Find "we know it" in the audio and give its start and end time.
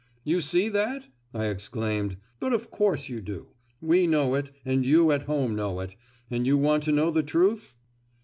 3.81-4.49